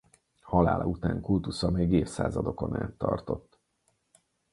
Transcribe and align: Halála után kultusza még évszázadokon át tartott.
Halála 0.41 0.85
után 0.85 1.21
kultusza 1.21 1.69
még 1.69 1.91
évszázadokon 1.91 2.75
át 2.81 2.91
tartott. 2.91 3.59